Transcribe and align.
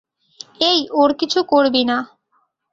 এই 0.61 0.79
ওর 0.91 1.11
কিছু 1.13 1.39
করবি 1.43 1.83
না। 1.83 1.97